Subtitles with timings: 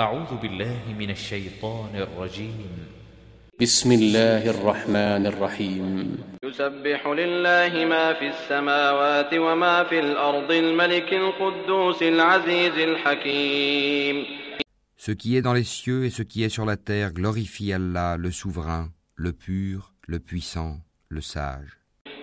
[0.00, 2.68] أعوذ بالله من الشيطان الرجيم
[3.60, 12.72] بسم الله الرحمن الرحيم يسبح لله ما في السماوات وما في الأرض الملك القدوس العزيز
[12.72, 14.24] الحكيم
[14.98, 18.18] Ce qui est dans les cieux et ce qui est sur la terre glorifie Allah,
[18.18, 20.76] le souverain, le pur, le puissant,
[21.08, 21.78] le sage.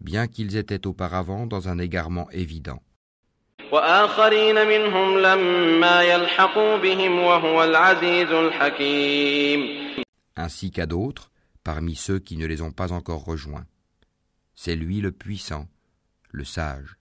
[0.00, 2.82] bien qu'ils étaient auparavant dans un égarement évident.
[10.36, 11.30] Ainsi qu'à d'autres,
[11.64, 13.66] parmi ceux qui ne les ont pas encore rejoints.
[14.54, 15.66] C'est lui le puissant,
[16.30, 16.96] le sage.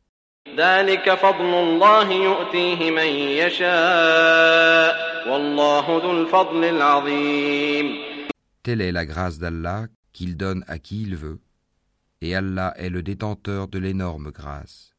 [8.63, 11.39] Telle est la grâce d'Allah qu'il donne à qui il veut,
[12.24, 14.90] et Allah est le détenteur de l'énorme grâce.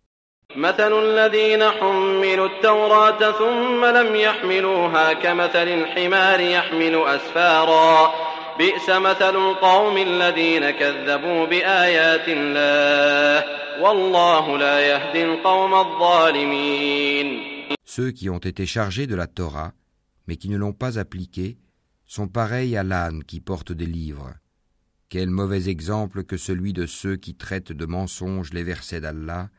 [0.56, 8.14] مثل الذين حملوا التوراة ثم لم يحملوها كمثل الحمار يحمل أسفارا
[8.60, 13.46] بئس مثل القوم الذين كذبوا بآيات الله
[13.84, 17.52] والله لا يهدي القوم الظالمين
[17.86, 19.72] Ceux qui ont été chargés de la Torah,
[20.28, 21.58] mais qui ne l'ont pas appliquée,
[22.06, 24.34] sont pareils à l'âne qui porte des livres.
[25.10, 29.50] Quel mauvais exemple que celui de ceux qui traitent de mensonges les versets d'Allah,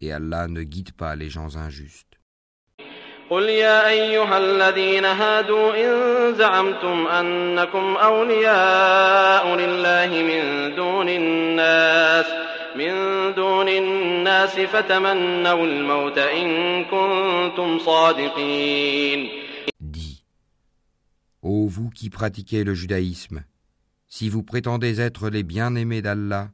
[0.00, 2.16] et Allah ne guide pas les gens injustes.
[3.30, 12.26] قل يا أيها الذين هادوا إن زعمتم أنكم أولياء لله من دون الناس
[12.76, 12.94] من
[13.34, 19.28] دون الناس فتمنوا الموت إن كنتم صادقين
[19.80, 20.22] Dis,
[21.42, 23.42] ô vous qui pratiquez le judaïsme,
[24.13, 26.49] si vous prétendez être les bien-aimés d'Allah,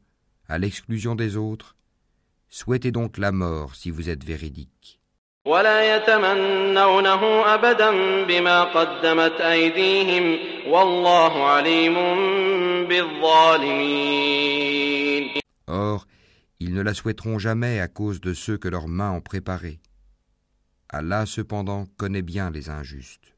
[0.48, 1.76] à l'exclusion des autres,
[2.50, 5.02] souhaitez donc la mort si vous êtes véridique.
[15.66, 16.06] Or,
[16.60, 19.80] ils ne la souhaiteront jamais à cause de ceux que leurs mains ont préparés.
[20.90, 23.37] Allah cependant connaît bien les injustes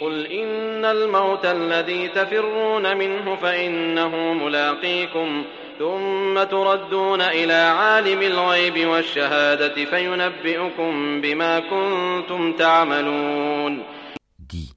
[0.00, 5.44] قل إن الموت الذي تفرون منه فإنه ملاقيكم
[5.78, 13.82] ثم تردون إلى عالم الغيب والشهادة فينبئكم بما كنتم تعملون
[14.38, 14.74] Dis,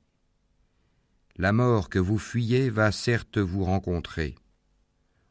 [1.37, 4.35] la mort que vous fuyez va certes vous rencontrer.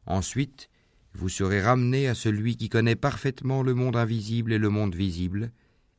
[0.05, 0.69] Ensuite,
[1.15, 5.51] vous serez ramené à celui qui connaît parfaitement le monde invisible et le monde visible,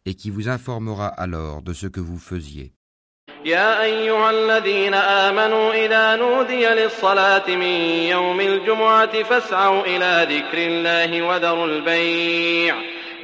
[0.06, 2.72] et qui vous informera alors de ce que vous faisiez.
[3.44, 7.62] يا أيها الذين آمنوا إذا نودي للصلاة من
[8.12, 12.76] يوم الجمعة فاسعوا إلى ذكر الله وذروا البيع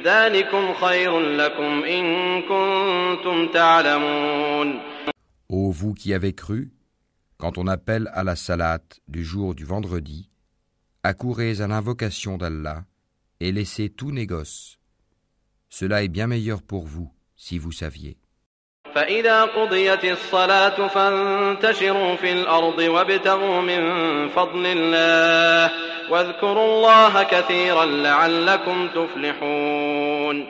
[0.03, 4.79] ذلكم خير لكم إن كنتم تعلمون
[5.49, 6.71] Ô vous qui avez cru,
[7.37, 10.29] quand on appelle à la salate du jour du vendredi,
[11.03, 12.83] accourez à l'invocation d'Allah
[13.39, 14.77] et laissez tout négoce.
[15.69, 18.17] Cela est bien meilleur pour vous si vous saviez.
[18.97, 23.81] فإذا قضيت الصلاة فانتشروا في الأرض وابتغوا من
[24.29, 25.71] فضل الله
[26.11, 30.47] واذكروا الله كثيرا لعلكم تفلحون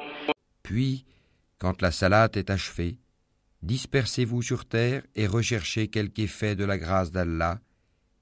[0.64, 1.06] Puis,
[1.59, 3.00] quand la salate est achevée,
[3.64, 7.59] dispersez-vous sur terre et recherchez quelque effet de la grâce d'Allah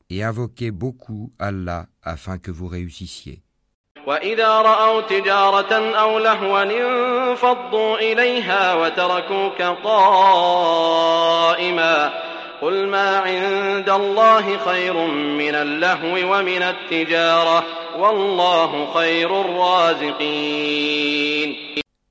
[0.09, 3.43] et invoquez beaucoup Allah afin que vous réussissiez.
[4.06, 11.50] وإذا رأوا تجارة أو لهوا انفضوا إليها وتركوك قائما
[12.60, 17.64] قل ما عند الله خير من اللهو ومن التجارة
[17.98, 20.90] والله خير الرازقين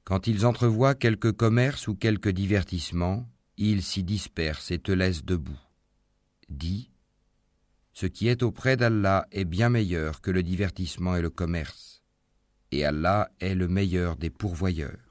[0.05, 3.25] Quand ils entrevoient quelque commerce ou quelque divertissement,
[3.57, 5.59] ils s'y dispersent et te laissent debout.
[6.49, 6.89] Dis,
[7.99, 12.01] ce qui est auprès d'Allah est bien meilleur que le divertissement et le commerce,
[12.71, 15.08] et Allah est le meilleur des pourvoyeurs.